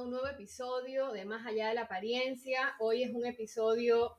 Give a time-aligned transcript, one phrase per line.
[0.00, 2.74] Un nuevo episodio de Más allá de la apariencia.
[2.80, 4.16] Hoy es un episodio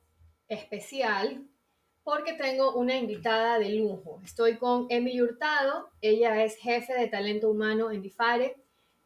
[0.47, 1.45] especial
[2.03, 4.19] porque tengo una invitada de lujo.
[4.23, 8.55] Estoy con Emily Hurtado, ella es jefe de talento humano en Difare,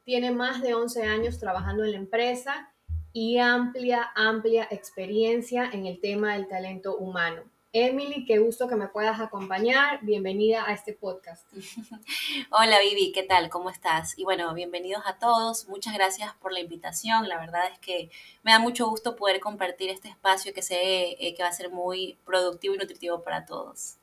[0.05, 2.71] tiene más de 11 años trabajando en la empresa
[3.11, 7.50] y amplia, amplia experiencia en el tema del talento humano.
[7.73, 9.99] Emily, qué gusto que me puedas acompañar.
[10.01, 11.47] Bienvenida a este podcast.
[12.51, 13.49] Hola Vivi, ¿qué tal?
[13.49, 14.19] ¿Cómo estás?
[14.19, 15.69] Y bueno, bienvenidos a todos.
[15.69, 17.29] Muchas gracias por la invitación.
[17.29, 18.09] La verdad es que
[18.43, 21.69] me da mucho gusto poder compartir este espacio que sé eh, que va a ser
[21.69, 23.95] muy productivo y nutritivo para todos.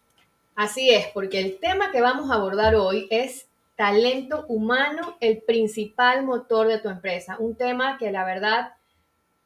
[0.55, 6.25] Así es, porque el tema que vamos a abordar hoy es talento humano, el principal
[6.25, 7.37] motor de tu empresa.
[7.39, 8.78] Un tema que la verdad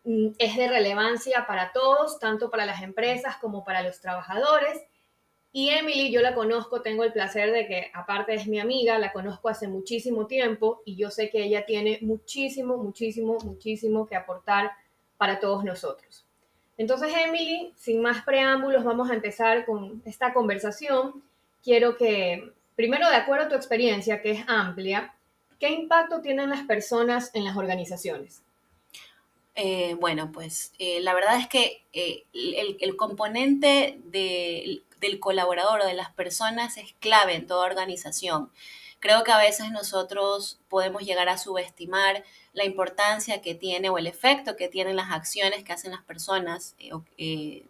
[0.05, 4.83] es de relevancia para todos, tanto para las empresas como para los trabajadores.
[5.53, 9.13] Y Emily, yo la conozco, tengo el placer de que, aparte es mi amiga, la
[9.13, 14.73] conozco hace muchísimo tiempo y yo sé que ella tiene muchísimo, muchísimo, muchísimo que aportar
[15.19, 16.25] para todos nosotros.
[16.79, 21.23] Entonces, Emily, sin más preámbulos, vamos a empezar con esta conversación.
[21.63, 25.15] Quiero que, primero, de acuerdo a tu experiencia, que es amplia,
[25.61, 28.43] ¿qué impacto tienen las personas en las organizaciones?
[29.55, 35.95] Eh, bueno, pues eh, la verdad es que eh, el, componente del colaborador o de
[35.95, 38.51] las personas es clave en toda organización.
[38.99, 44.07] Creo que a veces nosotros podemos llegar a subestimar la importancia que tiene o el
[44.07, 46.77] efecto que tienen las acciones que hacen las personas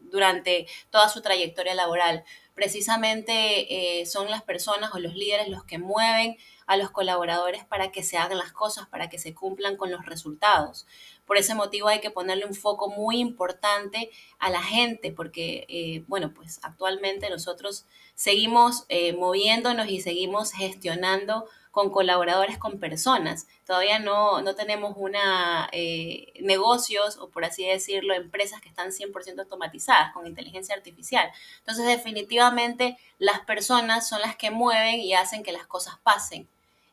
[0.01, 2.25] durante toda su trayectoria laboral.
[2.55, 8.03] Precisamente son las personas o los líderes los que mueven a los colaboradores para que
[8.03, 10.87] se hagan las cosas, para que se cumplan con los resultados.
[11.27, 16.05] Por ese motivo hay que ponerle un foco muy importante a la gente, porque, eh,
[16.09, 23.49] bueno, pues actualmente nosotros seguimos eh, moviéndonos y seguimos gestionando con colaboradores, con personas.
[23.67, 29.41] Todavía no, no tenemos una eh, negocios o por así decirlo, empresas que están 100%
[29.41, 31.31] automatizadas con inteligencia artificial.
[31.61, 36.47] Entonces, definitivamente las personas son las que mueven y hacen que las cosas pasen.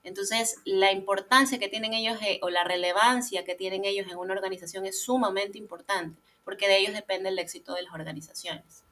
[0.03, 4.33] Entonces, la importancia que tienen ellos eh, o la relevancia que tienen ellos en una
[4.33, 8.83] organización es sumamente importante, porque de ellos depende el éxito de las organizaciones.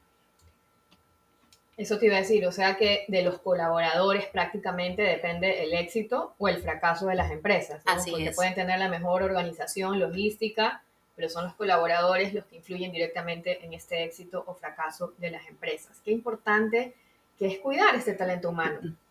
[1.78, 6.34] Eso te iba a decir, o sea que de los colaboradores prácticamente depende el éxito
[6.36, 8.36] o el fracaso de las empresas, Así porque es.
[8.36, 10.82] pueden tener la mejor organización logística,
[11.14, 15.46] pero son los colaboradores los que influyen directamente en este éxito o fracaso de las
[15.46, 16.00] empresas.
[16.04, 16.94] Qué importante
[17.38, 18.80] que es cuidar este talento humano.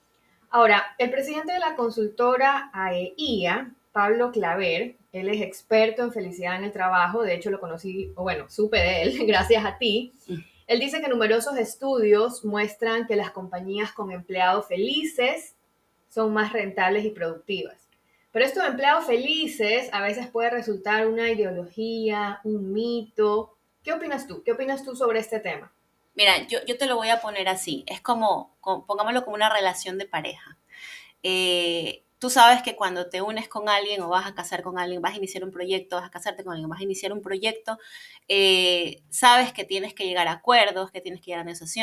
[0.50, 6.66] Ahora, el presidente de la consultora AEIA, Pablo Claver, él es experto en felicidad en
[6.66, 10.14] el trabajo, de hecho lo conocí, o bueno, supe de él gracias a ti.
[10.68, 15.56] Él dice que numerosos estudios muestran que las compañías con empleados felices
[16.10, 17.88] son más rentables y productivas.
[18.32, 23.56] Pero estos empleados felices a veces puede resultar una ideología, un mito.
[23.84, 24.44] ¿Qué opinas tú?
[24.44, 25.72] ¿Qué opinas tú sobre este tema?
[26.18, 27.84] Mira, yo, yo te lo voy a poner así.
[27.86, 30.58] Es como, pongámoslo como una relación de pareja.
[31.22, 35.00] Eh, tú sabes que cuando te unes con alguien o vas a casar con alguien,
[35.00, 37.78] vas a iniciar un proyecto, vas a casarte con alguien, vas a iniciar un proyecto,
[38.28, 41.42] eh, sabes que tienes que llegar a acuerdos, que tienes que llegar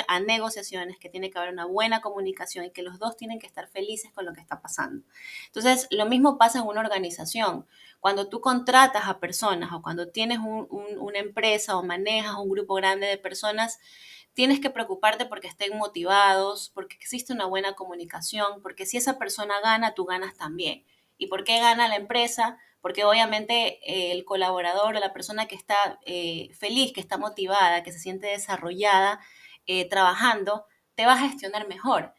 [0.09, 3.47] a, negociaciones, que tiene que haber una buena comunicación y que los dos tienen que
[3.47, 5.05] estar felices con lo que está pasando.
[5.47, 7.67] Entonces, lo mismo pasa en una organización.
[8.00, 13.06] Cuando tú contratas a personas o cuando tienes una empresa o manejas un grupo grande
[13.06, 13.78] de personas,
[14.34, 19.55] tienes que preocuparte porque estén motivados, porque existe una buena comunicación, porque si esa persona
[19.62, 20.85] gana, tú ganas también.
[21.17, 22.58] ¿Y por qué gana la empresa?
[22.81, 27.82] Porque obviamente eh, el colaborador o la persona que está eh, feliz, que está motivada,
[27.82, 29.20] que se siente desarrollada
[29.67, 30.67] eh, trabajando,
[30.97, 32.12] te va a gestionar mejor.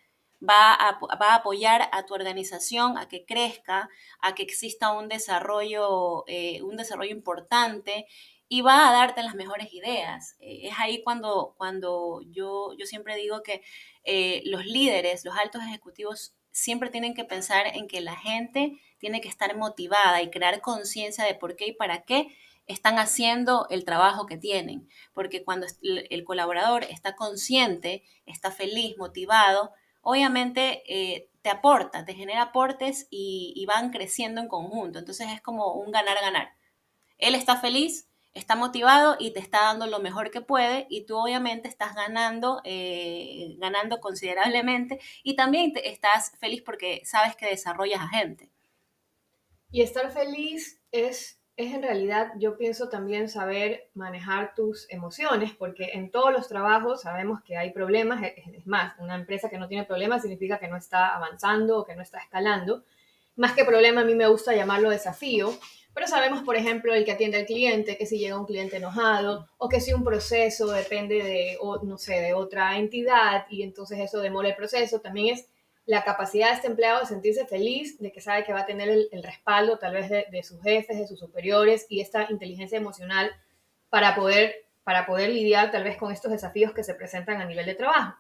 [0.48, 3.90] Va a, va a, apoyar a tu organización a que crezca,
[4.20, 6.24] a que exista un desarrollo,
[6.62, 8.06] un desarrollo importante
[8.48, 10.36] y va a darte las mejores ideas.
[10.40, 13.62] Eh, es ahí cuando, cuando yo, yo siempre digo que
[14.04, 19.20] eh, los líderes, los altos ejecutivos, siempre tienen que pensar en que la gente tiene
[19.20, 22.30] que estar motivada y crear conciencia de por qué y para qué
[22.66, 24.88] están haciendo el trabajo que tienen.
[25.14, 32.44] Porque cuando el colaborador está consciente, está feliz, motivado, obviamente eh, te aporta, te genera
[32.44, 34.98] aportes y, y van creciendo en conjunto.
[34.98, 36.56] Entonces es como un ganar-ganar.
[37.18, 41.18] Él está feliz, está motivado y te está dando lo mejor que puede y tú
[41.18, 48.02] obviamente estás ganando, eh, ganando considerablemente y también te, estás feliz porque sabes que desarrollas
[48.02, 48.52] a gente.
[49.72, 55.92] Y estar feliz es, es en realidad, yo pienso también saber manejar tus emociones, porque
[55.94, 59.86] en todos los trabajos sabemos que hay problemas, es más, una empresa que no tiene
[59.86, 62.84] problemas significa que no está avanzando o que no está escalando.
[63.38, 65.54] Más que problema, a mí me gusta llamarlo desafío,
[65.96, 69.48] pero sabemos, por ejemplo, el que atiende al cliente, que si llega un cliente enojado
[69.58, 74.20] o que si un proceso depende de, no sé, de otra entidad y entonces eso
[74.20, 75.48] demora el proceso, también es
[75.86, 78.90] la capacidad de este empleado de sentirse feliz, de que sabe que va a tener
[78.90, 83.32] el, respaldo tal vez de, sus jefes, de sus superiores y esta inteligencia emocional
[83.90, 87.68] para poder, para poder lidiar tal vez con estos desafíos que se presentan a nivel
[87.68, 88.18] de trabajo.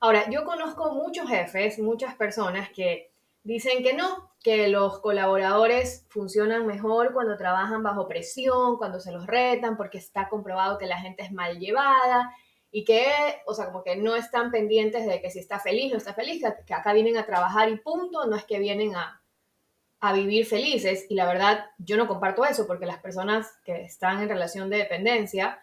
[0.00, 3.11] Ahora, yo conozco muchos jefes, muchas personas que
[3.44, 9.26] Dicen que no, que los colaboradores funcionan mejor cuando trabajan bajo presión, cuando se los
[9.26, 12.32] retan, porque está comprobado que la gente es mal llevada
[12.70, 13.04] y que,
[13.46, 16.42] o sea, como que no están pendientes de que si está feliz, no está feliz,
[16.66, 19.22] que acá vienen a trabajar y punto, no es que vienen a,
[20.00, 21.06] a vivir felices.
[21.08, 24.78] Y la verdad, yo no comparto eso, porque las personas que están en relación de
[24.78, 25.62] dependencia,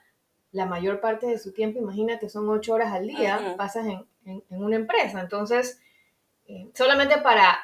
[0.51, 4.63] la mayor parte de su tiempo, imagínate, son ocho horas al día, pasas en, en,
[4.63, 5.19] una empresa.
[5.19, 5.81] Entonces,
[6.47, 7.59] eh, solamente para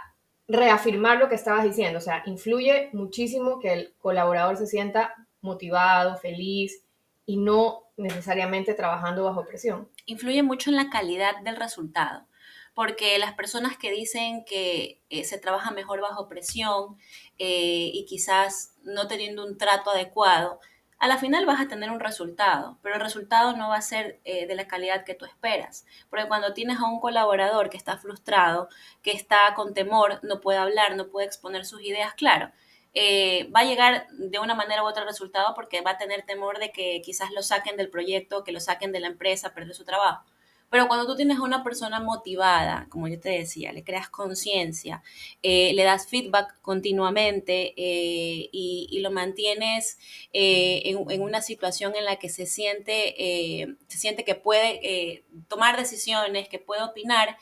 [0.48, 6.18] reafirmar lo que estabas diciendo, o sea, influye muchísimo que el colaborador se sienta motivado,
[6.18, 6.84] feliz
[7.26, 9.90] y no necesariamente trabajando bajo presión.
[10.06, 12.28] Influye mucho en la calidad del resultado,
[12.74, 16.98] porque las personas que dicen que eh, se trabaja mejor bajo presión
[17.40, 20.60] eh, y quizás no teniendo un trato adecuado,
[20.98, 24.20] a la final vas a tener un resultado, pero el resultado no va a ser
[24.24, 25.86] eh, de la calidad que tú esperas.
[26.10, 28.70] Porque cuando tienes a un colaborador que está frustrado,
[29.04, 32.52] que está con temor, no puede hablar, no puede exponer sus ideas, claro,
[32.94, 36.24] eh, va a llegar de una manera u otra al resultado porque va a tener
[36.24, 39.76] temor de que quizás lo saquen del proyecto, que lo saquen de la empresa, perder
[39.76, 40.24] su trabajo.
[40.70, 45.04] Pero cuando tú tienes a una persona motivada, como yo te decía, le creas conciencia,
[45.42, 50.00] eh, le das feedback continuamente eh, y, lo mantienes
[50.34, 56.50] eh, en, una situación en la que se siente, se siente que puede tomar decisiones,
[56.50, 57.38] que puede opinar,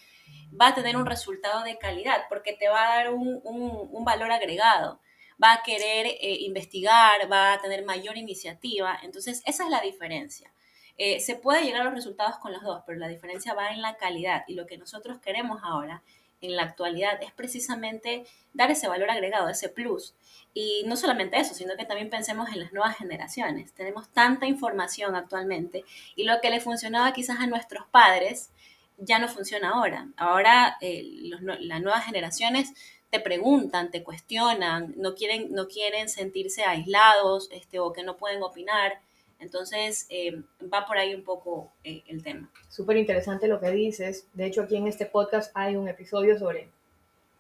[0.59, 4.99] va a tener un resultado de calidad porque te va a dar un valor agregado
[5.41, 8.97] va a querer investigar, va a tener mayor iniciativa.
[9.03, 10.52] Entonces, esa es la diferencia.
[10.98, 13.81] Eh, se puede llegar a los resultados con los dos, pero la diferencia va en
[13.81, 16.04] la calidad y lo que nosotros queremos ahora
[16.42, 20.13] en la actualidad es precisamente dar ese valor agregado, ese plus.
[20.54, 23.74] Y no solamente eso, sino que también pensemos en las nuevas generaciones.
[23.74, 25.84] Tenemos tanta información actualmente
[26.16, 28.51] y lo que le funcionaba quizás a nuestros padres
[28.98, 30.07] ya no funciona ahora.
[30.18, 32.74] Ahora eh, las nuevas generaciones
[33.10, 38.44] te preguntan, te cuestionan, no quieren, no quieren sentirse aislados este, o que no pueden
[38.44, 39.00] opinar.
[39.44, 40.42] Entonces, eh,
[40.74, 42.50] va por ahí un poco eh, el tema.
[42.69, 44.28] Súper interesante lo que dices.
[44.34, 46.69] De hecho, aquí en este podcast hay un episodio sobre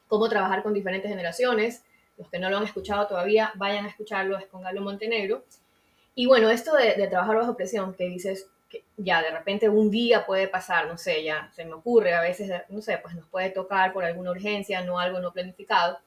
[0.07, 1.83] cómo trabajar con diferentes generaciones.
[2.17, 5.45] Los que no lo han escuchado todavía, vayan a escucharlo, es con Galo Montenegro.
[6.13, 9.89] Y bueno, esto de, de trabajar bajo presión, que dices que ya de repente un
[9.89, 13.27] día puede pasar, no sé, ya se me ocurre, a veces, no sé, pues nos
[13.27, 15.99] puede tocar por alguna urgencia, no algo no planificado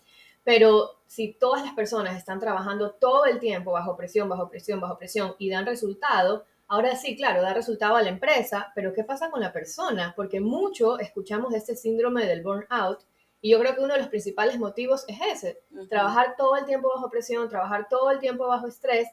[0.46, 4.96] pero si todas las personas están trabajando todo el tiempo bajo presión, bajo presión, bajo
[4.96, 9.28] presión y dan resultado, ahora sí, claro, da resultado a la empresa, pero ¿qué pasa
[9.28, 10.12] con la persona?
[10.14, 13.00] Porque mucho escuchamos de este síndrome del burnout
[13.40, 16.90] y yo creo que uno de los principales motivos es ese, trabajar todo el tiempo
[16.94, 19.08] bajo presión, trabajar todo el tiempo bajo estrés.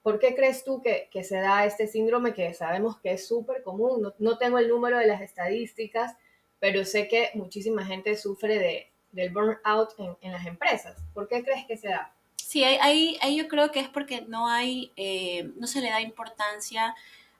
[0.00, 4.00] ¿Por qué crees tú que, se da este síndrome que sabemos que es súper común?
[4.00, 6.16] No, no tengo el número de las estadísticas,
[6.58, 10.96] pero sé que muchísima gente sufre de, del burnout en, las empresas.
[11.14, 12.12] ¿Por qué crees que se da?
[12.36, 16.00] Sí, ahí, ahí yo creo que es porque no hay, eh, no se le da
[16.00, 16.94] importancia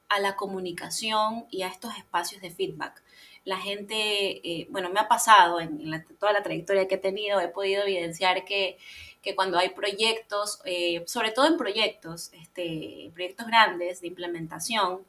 [0.08, 3.02] a la comunicación y a estos espacios de feedback.
[3.44, 7.48] La gente, eh, bueno, me ha pasado en, toda la trayectoria que he tenido, he
[7.48, 8.78] podido evidenciar que,
[9.22, 15.06] que cuando hay proyectos, eh, sobre todo en proyectos, este, proyectos grandes de implementación,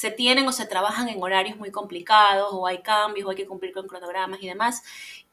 [0.00, 3.46] se tienen o se trabajan en horarios muy complicados o hay cambios o hay que
[3.46, 4.82] cumplir con cronogramas y demás.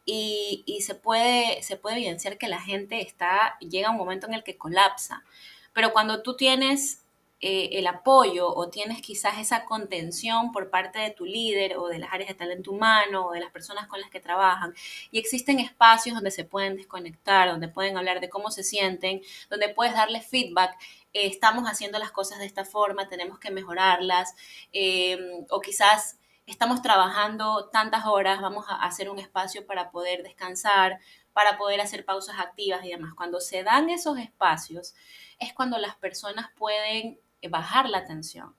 [0.03, 4.43] Y, se, puede, se puede evidenciar que la gente está, llega un momento en el
[4.43, 5.23] que colapsa.
[5.71, 7.01] Pero cuando tú tienes
[7.39, 11.99] eh, el apoyo o tienes quizás esa contención por parte de tu líder o de
[11.99, 14.73] las áreas de talento humano o de las personas con las que trabajan
[15.11, 19.69] y existen espacios donde se pueden desconectar, donde pueden hablar de cómo se sienten, donde
[19.69, 20.77] puedes darle feedback,
[21.25, 24.35] estamos haciendo las cosas de esta forma, tenemos que mejorarlas,
[24.71, 30.99] em, o quizás estamos trabajando tantas horas, vamos a hacer un espacio para poder descansar,
[31.33, 33.13] para poder hacer pausas activas y demás.
[33.15, 34.95] Cuando se dan esos espacios
[35.39, 37.19] es cuando las personas pueden
[37.49, 38.55] bajar la tensión.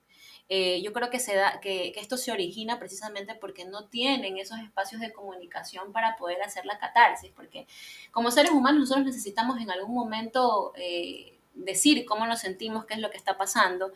[0.50, 4.58] Eh, yo creo que, se da, que, esto se origina precisamente porque no tienen esos
[4.60, 7.66] espacios de comunicación para poder hacer la catarsis, porque
[8.12, 13.00] como seres humanos nosotros necesitamos en algún momento eh, decir cómo nos sentimos, qué es
[13.00, 13.92] lo que está pasando,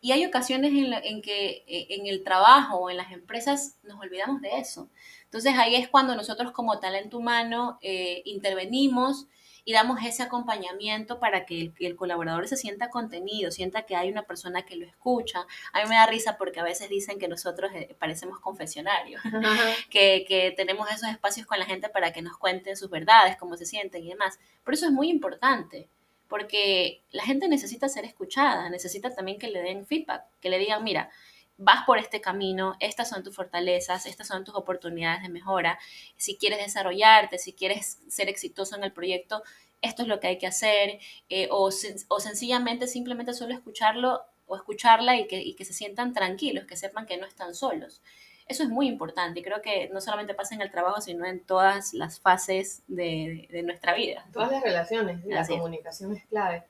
[0.00, 4.40] y hay ocasiones en, que eh, en el trabajo o en las empresas nos olvidamos
[4.40, 4.88] de eso.
[5.24, 7.80] Entonces ahí es cuando nosotros como talento humano
[8.24, 9.26] intervenimos
[9.68, 14.22] y damos ese acompañamiento para que el, colaborador se sienta contenido, sienta que hay una
[14.22, 15.46] persona que lo escucha.
[15.74, 19.20] A mí me da risa porque a veces dicen que nosotros eh, parecemos confesionarios,
[19.90, 23.58] que, que tenemos esos espacios con la gente para que nos cuenten sus verdades, cómo
[23.58, 24.38] se sienten y demás.
[24.64, 25.90] Pero eso es muy importante
[26.28, 30.84] porque la gente necesita ser escuchada, necesita también que le den feedback, que le digan,
[30.84, 31.10] mira,
[31.56, 35.78] vas por este camino, estas son tus fortalezas, estas son tus oportunidades de mejora.
[36.16, 39.42] Si quieres desarrollarte, si quieres ser exitoso en el proyecto,
[39.82, 45.16] esto es lo que hay que hacer, eh, o, sencillamente simplemente solo escucharlo o escucharla
[45.16, 48.00] y que se sientan tranquilos, que sepan que no están solos.
[48.48, 51.40] Eso es muy importante y creo que no solamente pasa en el trabajo, sino en
[51.40, 54.24] todas las fases de, de, nuestra vida.
[54.32, 56.64] Todas las relaciones, la comunicación es clave.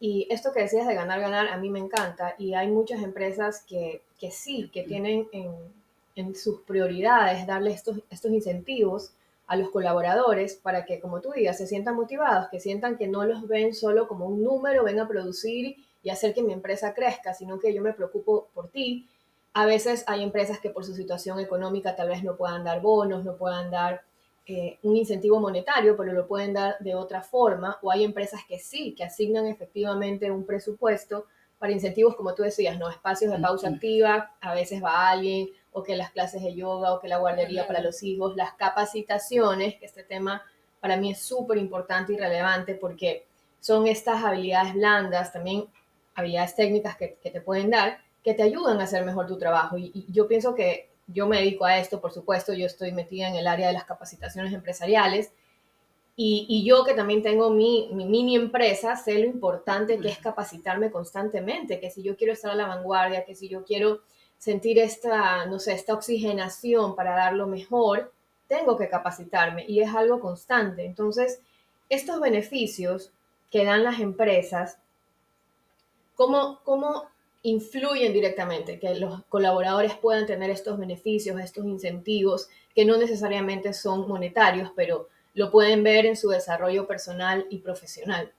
[0.00, 3.64] Y esto que decías de ganar, ganar, a mí me encanta y hay muchas empresas
[3.66, 5.52] que, que sí, que tienen en,
[6.14, 9.12] en, sus prioridades darle estos, estos incentivos
[9.48, 13.24] a los colaboradores para que, como tú digas, se sientan motivados, que sientan que no
[13.24, 17.34] los ven solo como un número, ven a producir y hacer que mi empresa crezca,
[17.34, 19.08] sino que yo me preocupo por ti.
[19.58, 23.24] A veces hay empresas que por su situación económica tal vez no puedan dar bonos,
[23.24, 24.02] no puedan dar
[24.46, 28.60] eh, un incentivo monetario, pero lo pueden dar de otra forma, o hay empresas que
[28.60, 31.26] sí, que asignan efectivamente un presupuesto
[31.58, 32.88] para incentivos, como tú decías, ¿no?
[32.88, 37.00] Espacios de pausa activa, a veces va alguien, o que las clases de yoga, o
[37.00, 40.40] que la guardería para los hijos, las capacitaciones, que este tema
[40.78, 43.26] para mí es súper importante y relevante porque
[43.58, 45.64] son estas habilidades blandas, también
[46.14, 49.78] habilidades técnicas que, te pueden dar, que te ayudan a hacer mejor tu trabajo.
[49.78, 53.36] y yo pienso que yo me dedico a esto, por supuesto, yo estoy metida en
[53.36, 55.32] el área de las capacitaciones empresariales
[56.14, 61.80] y, yo que también tengo mi, mini empresa, sé lo importante que es capacitarme constantemente,
[61.80, 64.00] que si yo quiero estar a la vanguardia, que si yo quiero
[64.36, 68.12] sentir esta, no sé, esta oxigenación para dar lo mejor,
[68.46, 70.84] tengo que capacitarme y es algo constante.
[70.84, 71.40] Entonces,
[71.88, 73.12] estos beneficios
[73.50, 74.78] que dan las empresas,
[76.16, 77.08] ¿cómo, cómo
[77.42, 84.08] influyen directamente, que los colaboradores puedan tener estos beneficios, estos incentivos, que no necesariamente son
[84.08, 88.32] monetarios, pero lo pueden ver en su desarrollo personal y profesional.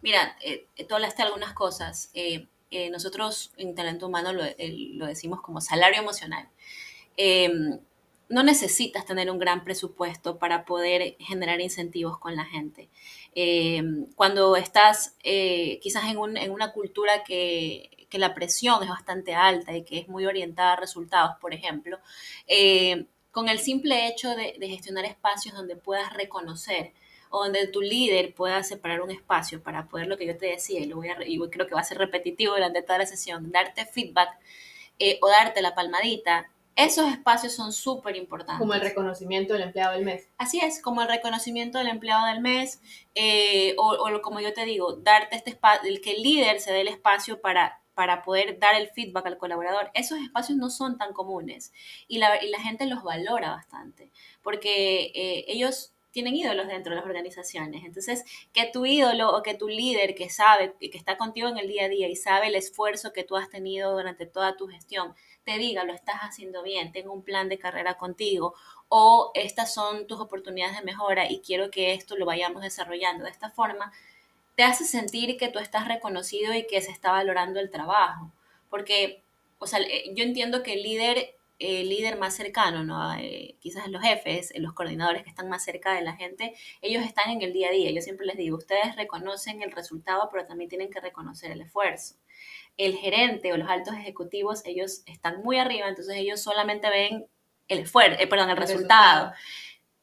[0.00, 2.10] Mira, eh, tú hablaste algunas cosas.
[2.14, 4.44] Eh, eh, nosotros en talento humano lo,
[4.94, 6.48] lo, decimos como salario emocional.
[7.16, 7.78] Em,
[8.28, 12.88] no necesitas tener un gran presupuesto para poder generar incentivos con la gente.
[13.34, 19.74] Em, cuando estás quizás en, en, una cultura que que la presión es bastante alta
[19.74, 21.98] y que es muy orientada a resultados, por ejemplo,
[22.46, 26.92] eh, con el simple hecho de, gestionar espacios donde puedas reconocer
[27.30, 30.80] o donde tu líder pueda separar un espacio para poder, lo que yo te decía,
[30.80, 33.50] y, lo voy a, y creo que va a ser repetitivo durante toda la sesión,
[33.50, 34.28] darte feedback
[34.98, 38.58] eh, o darte la palmadita, esos espacios son súper importantes.
[38.58, 40.28] Como el reconocimiento del empleado del mes.
[40.36, 42.82] Así es, como el reconocimiento del empleado del mes,
[43.14, 46.74] eh, o, o, como yo te digo, darte este espacio, el que el líder se
[46.74, 50.98] dé el espacio para para poder dar el feedback al colaborador, esos espacios no son
[50.98, 51.72] tan comunes
[52.08, 54.10] y la, gente los valora bastante
[54.42, 57.84] porque eh, ellos tienen ídolos dentro de las organizaciones.
[57.84, 61.66] Entonces, que tu ídolo o que tu líder que sabe, que está contigo en el
[61.66, 65.14] día a día y sabe el esfuerzo que tú has tenido durante toda tu gestión,
[65.44, 68.54] te diga, lo estás haciendo bien, tengo un plan de carrera contigo
[68.88, 73.30] o estas son tus oportunidades de mejora y quiero que esto lo vayamos desarrollando de
[73.30, 73.92] esta forma,
[74.62, 78.30] te hace sentir que tú estás reconocido y que se está valorando el trabajo.
[78.70, 79.24] Porque,
[79.58, 83.12] o sea, eh, yo entiendo que el líder, el líder más cercano, ¿no?
[83.14, 87.30] Eh, quizás los jefes, los coordinadores que están más cerca de la gente, ellos están
[87.30, 87.90] en el día a día.
[87.90, 92.14] Yo siempre les digo, ustedes reconocen el resultado, pero también tienen que reconocer el esfuerzo.
[92.76, 97.26] El gerente o los altos ejecutivos, ellos están muy arriba, entonces ellos solamente ven
[97.66, 99.32] el esfuerzo, eh, perdón, el, resultado.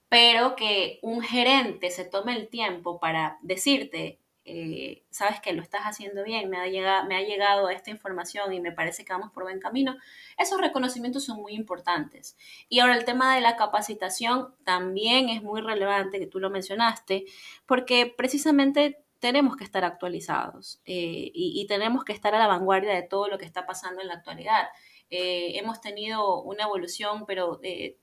[0.10, 4.19] Pero que un gerente se tome el tiempo para decirte,
[4.50, 8.52] eh, sabes que lo estás haciendo bien, me ha, llegado, me ha llegado esta información
[8.52, 9.96] y me parece que vamos por buen camino,
[10.38, 12.36] esos reconocimientos son muy importantes.
[12.68, 17.26] Y ahora el tema de la capacitación también es muy relevante, que tú lo mencionaste,
[17.66, 23.04] porque precisamente tenemos que estar actualizados eh, y, tenemos que estar a la vanguardia de
[23.04, 24.70] todo lo que está pasando en la actualidad.
[25.10, 27.98] eh, hemos tenido una evolución, pero eh,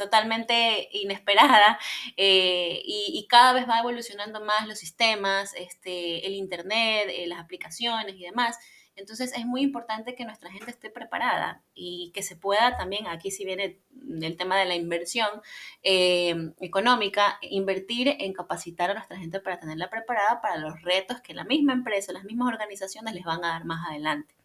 [0.00, 1.78] totalmente inesperada
[2.16, 8.22] eh, y, cada vez va evolucionando más los sistemas, este, el Internet, las aplicaciones y
[8.22, 8.58] demás.
[8.96, 13.30] Entonces es muy importante que nuestra gente esté preparada y que se pueda también, aquí
[13.30, 13.78] si viene
[14.20, 15.28] el tema de la inversión
[15.82, 21.44] económica, invertir en capacitar a nuestra gente para tenerla preparada para los retos que la
[21.44, 24.39] misma empresa, las mismas organizaciones les van a dar más adelante.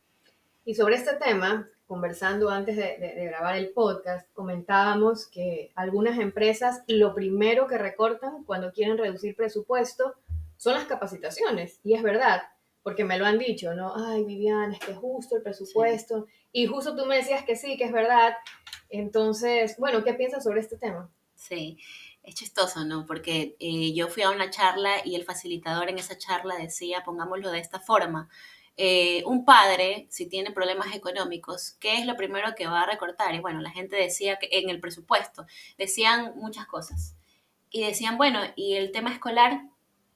[0.67, 7.13] Y sobre este tema, conversando antes de, grabar el podcast, comentábamos que algunas empresas lo
[7.13, 10.15] primero que recortan cuando quieren reducir presupuesto
[10.57, 11.79] son las capacitaciones.
[11.84, 12.41] Y es verdad,
[12.81, 13.93] porque me lo han dicho, ¿no?
[13.95, 16.25] Ay, Vivian, es que justo el presupuesto.
[16.51, 18.34] Y justo tú me decías que sí, que es verdad.
[18.89, 21.12] Entonces, bueno, ¿qué piensas sobre este tema?
[21.36, 21.77] Sí,
[22.24, 23.05] es chistoso, ¿no?
[23.05, 27.51] Porque eh, yo fui a una charla y el facilitador en esa charla decía, pongámoslo
[27.51, 28.29] de esta forma,
[28.77, 33.34] eh, un padre, si tiene problemas económicos, ¿qué es lo primero que va a recortar?
[33.36, 35.46] Y bueno, la gente decía que en el presupuesto,
[35.77, 37.15] decían muchas cosas.
[37.70, 39.63] Y decían, bueno, ¿y el tema escolar?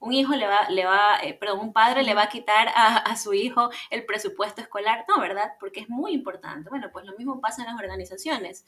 [0.00, 3.16] un hijo le va, le va, eh, perdón, un padre le va a quitar a,
[3.16, 5.04] su hijo el presupuesto escolar.
[5.06, 5.52] No, ¿verdad?
[5.60, 6.70] Porque es muy importante.
[6.70, 8.64] Bueno, pues lo mismo pasa en las organizaciones.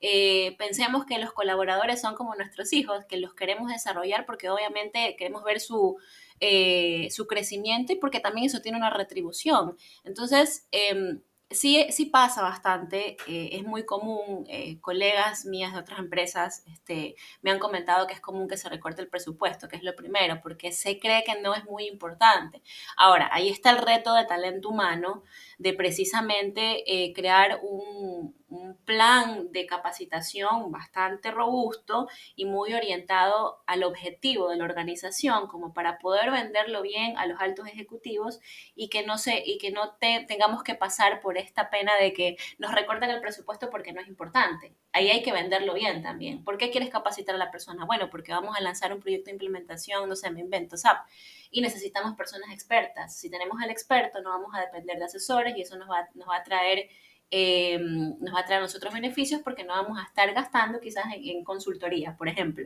[0.00, 5.16] Eh, pensemos que los colaboradores son como nuestros hijos, que los queremos desarrollar porque obviamente
[5.16, 5.96] queremos ver su,
[6.40, 9.76] eh, su crecimiento y porque también eso tiene una retribución.
[10.04, 11.20] Entonces, em,
[11.54, 17.16] sí, sí pasa bastante, eh, es muy común, eh, colegas mías de otras empresas este,
[17.42, 20.40] me han comentado que es común que se recorte el presupuesto, que es lo primero,
[20.42, 22.62] porque se cree que no es muy importante.
[22.96, 25.22] Ahora, ahí está el reto de talento humano
[25.58, 26.84] de precisamente
[27.14, 34.64] crear un, un plan de capacitación bastante robusto y muy orientado al objetivo de la
[34.64, 38.40] organización, como para poder venderlo bien a los altos ejecutivos
[38.74, 39.96] y que no se, y que no
[40.28, 44.08] tengamos que pasar por esta pena de que nos recorten el presupuesto porque no es
[44.08, 44.74] importante.
[44.92, 46.44] Ahí hay que venderlo bien también.
[46.44, 47.84] ¿Por qué quieres capacitar a la persona?
[47.84, 51.06] Bueno, porque vamos a lanzar un proyecto de implementación, no sé, me invento SAP,
[51.50, 53.16] y necesitamos personas expertas.
[53.16, 56.28] Si tenemos al experto, no vamos a depender de asesores y eso nos va, nos
[56.28, 56.88] va a traer
[57.30, 61.04] eh, nos va a traer a nosotros beneficios porque no vamos a estar gastando quizás
[61.14, 62.64] en, consultoría, por ejemplo.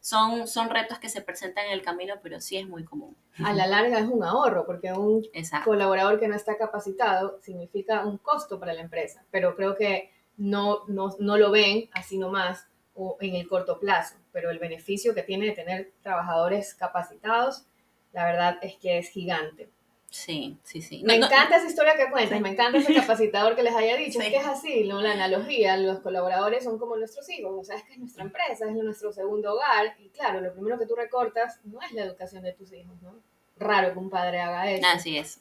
[0.00, 3.16] Son, son retos que se presentan en el camino, pero sí es muy común.
[3.44, 5.26] A la larga es un ahorro, porque un
[5.64, 10.84] colaborador que no está capacitado significa un costo para la empresa, pero creo que no,
[10.88, 15.22] no, no lo ven así nomás o en el corto plazo, pero el beneficio que
[15.22, 17.66] tiene de tener trabajadores capacitados,
[18.12, 19.68] la verdad es que es gigante.
[20.14, 21.02] Sí, sí, sí.
[21.04, 24.28] me encanta esa historia que cuentas, me encanta ese capacitador que les haya dicho, es
[24.28, 25.02] que es así, ¿no?
[25.02, 28.64] La analogía, los colaboradores son como nuestros hijos, o sea, es que es nuestra empresa,
[28.64, 32.44] es nuestro segundo hogar, y claro, lo primero que tú recortas no es la educación
[32.44, 33.16] de tus hijos, ¿no?
[33.56, 34.86] Raro que un padre haga eso.
[34.86, 35.40] Así es.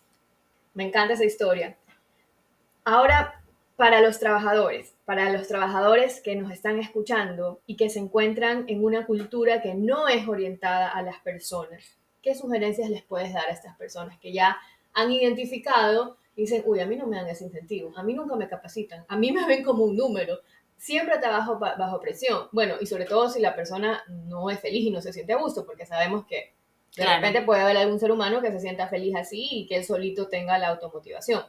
[0.73, 1.77] Me encanta esa historia.
[2.83, 3.43] Ahora,
[3.75, 8.83] para los trabajadores, para los trabajadores que nos están escuchando y que se encuentran en
[8.83, 13.51] una cultura que no es orientada a las personas, ¿qué sugerencias les puedes dar a
[13.51, 14.57] estas personas que ya
[14.93, 18.35] han identificado y dicen, uy, a mí no me dan ese incentivo, a mí nunca
[18.35, 20.39] me capacitan, a mí me ven como un número,
[20.77, 22.47] siempre trabajo bajo presión.
[22.51, 25.37] Bueno, y sobre todo si la persona no es feliz y no se siente a
[25.37, 26.53] gusto, porque sabemos que
[26.95, 29.83] de repente puede haber algún ser humano que se sienta feliz así y que él
[29.83, 31.43] solito tenga la automotivación.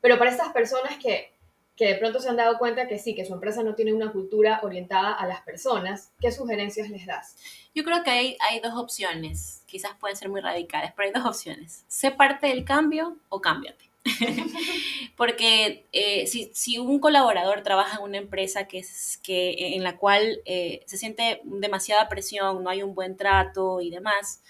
[0.00, 1.32] Pero para estas personas que
[1.78, 4.10] que de pronto se han dado cuenta que sí, que su empresa no tiene una
[4.10, 7.36] cultura orientada a las personas, ¿qué sugerencias les das?
[7.72, 11.24] Yo creo que hay, hay dos opciones, quizás pueden ser muy radicales, pero hay dos
[11.24, 11.84] opciones.
[11.86, 13.88] Sé parte del cambio o cámbiate.
[15.16, 19.98] Porque eh, si, si, un colaborador trabaja en una empresa que es, que, en la
[19.98, 24.42] cual eh, se siente demasiada presión, no hay un buen trato y demás,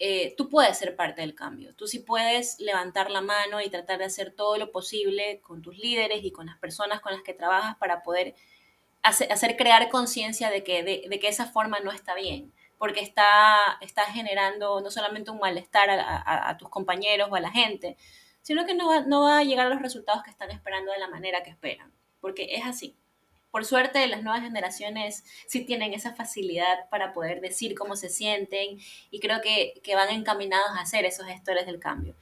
[0.00, 1.74] eh, tú puedes ser parte del cambio.
[1.74, 5.76] Tú sí puedes levantar la mano y tratar de hacer todo lo posible con tus
[5.76, 8.34] líderes y con las personas con las que trabajas para poder
[9.02, 14.04] hacer, crear conciencia de que, de, que esa forma no está bien, porque está, está
[14.04, 17.96] generando no solamente un malestar a, tus compañeros o a la gente,
[18.42, 21.08] sino que no no va a llegar a los resultados que están esperando de la
[21.08, 22.96] manera que esperan, porque es así
[23.50, 28.78] por suerte las nuevas generaciones sí tienen esa facilidad para poder decir cómo se sienten
[29.10, 32.14] y creo que, van encaminados a hacer esos gestores del cambio.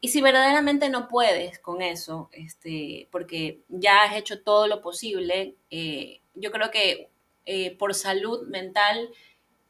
[0.00, 5.56] Y si verdaderamente no puedes con eso, este, porque ya has hecho todo lo posible,
[5.70, 7.08] eh, yo creo que
[7.46, 9.10] eh, por salud mental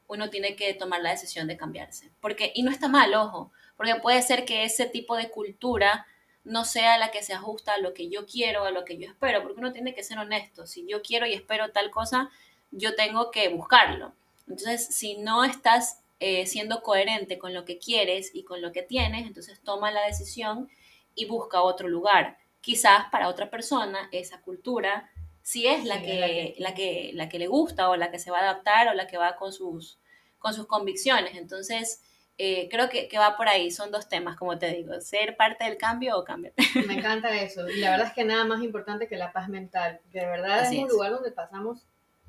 [0.07, 2.11] uno tiene que tomar la decisión de cambiarse.
[2.21, 6.07] Porque, y no está mal, ojo, porque puede ser que ese tipo de cultura
[6.45, 9.09] no sea la que se ajusta a lo que yo quiero, a lo que yo
[9.09, 10.67] espero, porque uno tiene que ser honesto.
[10.67, 12.31] Si yo quiero y espero tal cosa,
[12.71, 14.13] yo tengo que buscarlo.
[14.47, 18.83] Entonces, si no estás eh, siendo coherente con lo que quieres y con lo que
[18.83, 20.69] tienes, entonces toma la decisión
[21.15, 25.11] y busca otro lugar quizás para otra persona esa cultura
[25.43, 28.39] sí es la, que, la, que, la que le gusta o la que se va
[28.39, 29.99] a adaptar o la que va con sus,
[30.39, 31.37] con sus convicciones.
[31.37, 32.01] Entonces,
[32.37, 35.65] eh, creo que, que, va por ahí, son dos temas, como te digo, ser parte
[35.65, 36.53] del cambio o cambiar.
[36.87, 40.01] Me encanta eso, y la verdad es que nada más importante que la paz mental,
[40.13, 41.79] que de verdad es un lugar donde pasamos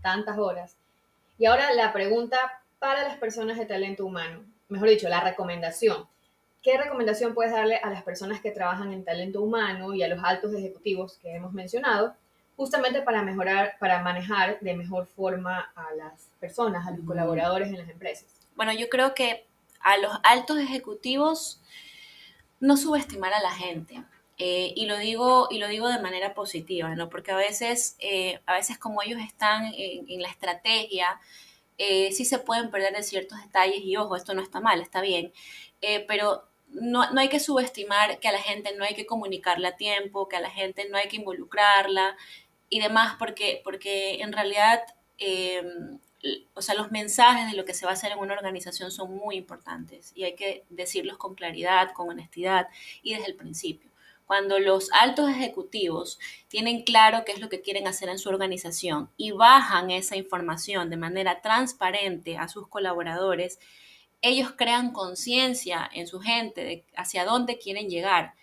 [0.01, 0.75] tantas horas.
[1.39, 2.37] Y ahora la pregunta
[2.77, 6.07] para las personas de talento humano, mejor dicho, la recomendación.
[6.61, 10.23] ¿Qué recomendación puedes darle a las personas que trabajan en talento humano y a los
[10.23, 12.15] altos ejecutivos que hemos mencionado,
[12.55, 17.77] justamente para mejorar, para manejar de mejor forma a las personas, a los colaboradores en
[17.77, 18.27] las empresas?
[18.55, 19.45] Bueno, yo creo que
[19.85, 21.61] a los altos ejecutivos
[22.59, 24.03] no subestimar a la gente.
[24.39, 27.07] Eh, y, lo digo, y lo digo de manera positiva, ¿no?
[27.07, 31.21] Porque a veces, eh, a veces como ellos están en, la estrategia,
[31.77, 35.01] eh, sí se pueden perder de ciertos detalles y ojo, esto no está mal, está
[35.01, 35.31] bien,
[36.07, 39.77] pero no, no, hay que subestimar que a la gente no hay que comunicarle a
[39.77, 42.17] tiempo, que a la gente no hay que involucrarla
[42.69, 44.81] y demás, porque, porque en realidad
[46.53, 49.15] o sea, los mensajes de lo que se va a hacer en una organización son
[49.15, 52.67] muy importantes y hay que decirlos con claridad, con honestidad
[53.03, 53.91] y desde el principio.
[54.25, 59.09] Cuando los altos ejecutivos tienen claro qué es lo que quieren hacer en su organización
[59.17, 63.59] y bajan esa información de manera transparente a sus colaboradores,
[64.21, 68.33] ellos crean conciencia en su gente de hacia dónde quieren llegar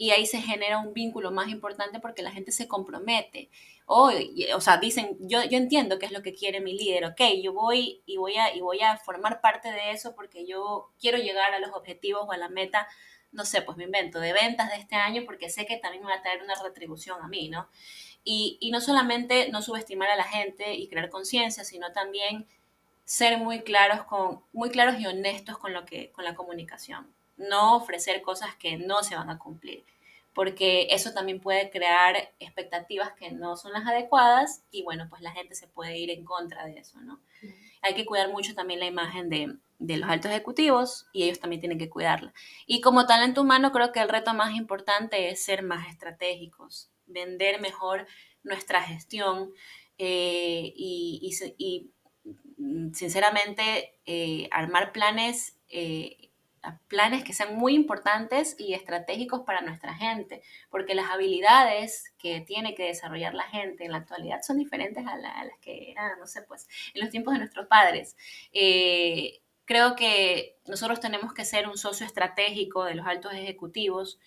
[0.00, 3.50] y ahí se genera un vínculo más importante porque la gente se compromete
[3.92, 7.52] o sea, dicen, yo, yo entiendo qué es lo que quiere mi líder, ok, yo
[7.52, 11.52] voy y voy, a, y voy a formar parte de eso porque yo quiero llegar
[11.52, 12.86] a los objetivos o a la meta,
[13.32, 16.10] no sé, pues me invento, de ventas de este año porque sé que también me
[16.10, 17.68] va a traer una retribución a mí, ¿no?
[18.22, 22.46] Y, y no solamente no subestimar a la gente y crear conciencia, sino también
[23.04, 27.12] ser muy claros, con, muy claros y honestos con, lo que, con la comunicación.
[27.48, 29.84] No ofrecer cosas que no se van a cumplir
[30.34, 35.32] porque eso también puede crear expectativas que no son las adecuadas y bueno, pues la
[35.32, 37.20] gente se puede ir en contra de eso, ¿no?
[37.82, 41.60] Hay que cuidar mucho también la imagen de, de los altos ejecutivos y ellos también
[41.60, 42.32] tienen que cuidarla.
[42.66, 47.60] Y como talento humano creo que el reto más importante es ser más estratégicos, vender
[47.60, 48.06] mejor
[48.42, 49.52] nuestra gestión
[49.98, 51.90] eh, y, y,
[52.58, 56.29] mm, sinceramente eh, armar planes eh,
[56.88, 62.74] planes que sean muy importantes y estratégicos para nuestra gente, porque las habilidades que tiene
[62.74, 66.42] que desarrollar la gente en la actualidad son diferentes a, las que eran, no sé,
[66.42, 68.16] pues en los tiempos de nuestros padres.
[68.52, 74.18] Eh, creo que nosotros tenemos que ser un socio estratégico de los altos ejecutivos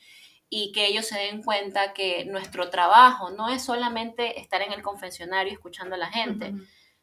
[0.50, 4.82] y que ellos se den cuenta que nuestro trabajo no es solamente estar en el
[4.82, 6.54] confesionario escuchando a la gente,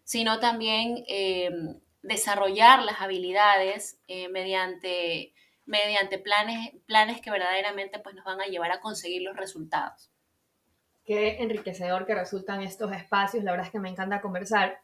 [0.05, 1.05] sino también...
[1.09, 1.51] Eh,
[2.03, 5.35] desarrollar las habilidades eh, mediante,
[5.67, 10.11] mediante planes, planes que verdaderamente pues, nos van a llevar a conseguir los resultados.
[11.05, 14.81] Qué enriquecedor que resultan estos espacios, la verdad es que me encanta conversar.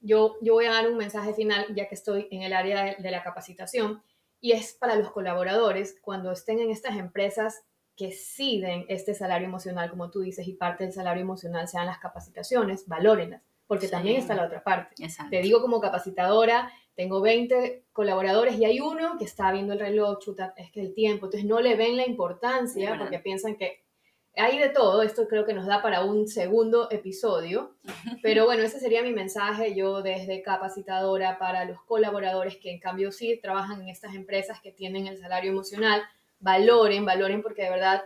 [0.00, 3.10] Yo, yo voy a dar un mensaje final ya que estoy en el área de,
[3.10, 4.02] la capacitación
[4.40, 7.62] y es para los colaboradores cuando estén en estas empresas
[7.96, 11.98] que siden este salario emocional, como tú dices, y parte del salario emocional sean las
[11.98, 14.96] capacitaciones, valórenlas porque también está la otra parte.
[15.30, 20.18] Te digo como capacitadora, tengo 20 colaboradores y hay uno que está viendo el reloj,
[20.18, 23.84] chuta, es que el tiempo, entonces no le ven la importancia porque piensan que
[24.34, 27.76] hay de todo, esto creo que nos da para un segundo episodio,
[28.24, 33.12] pero bueno, ese sería mi mensaje yo desde capacitadora para los colaboradores que en cambio
[33.12, 36.02] sí trabajan en estas empresas que tienen el salario emocional,
[36.40, 38.02] valoren, valoren porque de verdad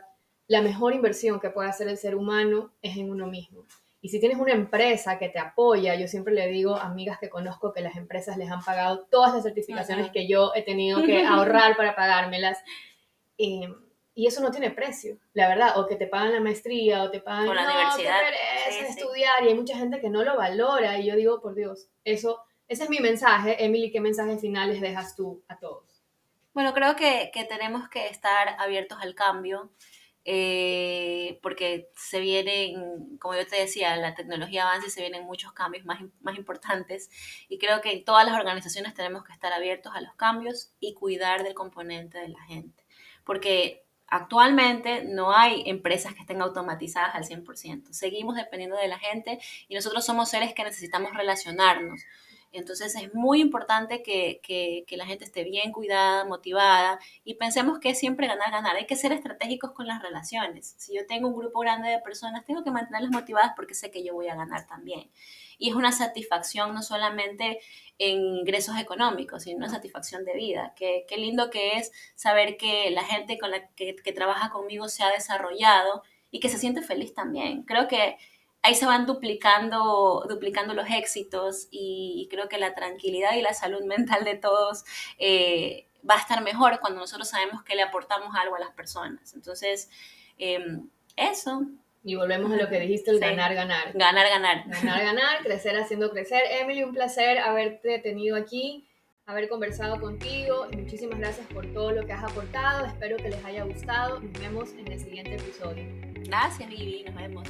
[0.46, 3.64] la mejor inversión que puede hacer el ser humano es en uno mismo.
[4.04, 7.30] Y si tienes una empresa que te apoya, yo siempre le digo a amigas que
[7.30, 11.24] conozco que las empresas les han pagado todas las certificaciones que yo he tenido que
[11.26, 12.62] ahorrar para pagármelas.
[13.38, 13.66] Eh,
[14.12, 15.78] y eso no tiene precio, la verdad.
[15.78, 18.20] O que te pagan la maestría o te pagan la universidad.
[18.90, 19.42] estudiar.
[19.42, 20.98] Y hay mucha gente que no lo valora.
[20.98, 23.64] Y yo digo, por Dios, eso, ese es mi mensaje.
[23.64, 26.04] Emily, ¿qué mensaje final les dejas tú a todos?
[26.52, 29.70] Bueno, creo que, que tenemos que estar abiertos al cambio.
[30.26, 35.52] Eh, porque se vienen, como yo te decía, la tecnología avanza y se vienen muchos
[35.52, 37.10] cambios más, más importantes
[37.46, 41.44] y creo que todas las organizaciones tenemos que estar abiertos a los cambios y cuidar
[41.44, 42.87] del componente de la gente,
[43.24, 49.38] porque actualmente no hay empresas que estén automatizadas al 100%, seguimos dependiendo de la gente
[49.68, 52.00] y nosotros somos seres que necesitamos relacionarnos.
[52.54, 57.96] Entonces es muy importante que, que, la gente esté bien cuidada, motivada y pensemos que
[57.96, 58.76] siempre ganar, ganar.
[58.76, 60.76] Hay que ser estratégicos con las relaciones.
[60.78, 64.04] Si yo tengo un grupo grande de personas, tengo que mantenerlas motivadas porque sé que
[64.04, 65.10] yo voy a ganar también.
[65.58, 67.58] Y es una satisfacción no solamente
[67.98, 70.74] en ingresos económicos, sino una satisfacción de vida.
[70.76, 74.88] Qué, qué lindo que es saber que la gente con la que, que trabaja conmigo
[74.88, 77.62] se ha desarrollado y que se siente feliz también.
[77.62, 78.16] Creo que
[78.64, 83.85] ahí se van duplicando, duplicando los éxitos y, creo que la tranquilidad y la salud
[83.85, 84.85] mental de todos
[85.18, 89.35] eh, va a estar mejor cuando nosotros sabemos que le aportamos algo a las personas.
[89.35, 89.90] Entonces,
[90.38, 91.66] em, eso.
[92.03, 93.92] Y volvemos a lo que dijiste, el ganar, ganar.
[93.94, 94.64] Ganar, ganar.
[94.66, 96.42] Ganar, ganar, crecer haciendo crecer.
[96.61, 98.87] Emily, un placer haberte tenido aquí,
[99.24, 100.66] haber conversado contigo.
[100.72, 102.85] Muchísimas gracias por todo lo que has aportado.
[102.87, 104.20] Espero que les haya gustado.
[104.20, 105.85] Nos vemos en el siguiente episodio.
[106.27, 107.05] Gracias, Vivi.
[107.05, 107.48] Nos vemos.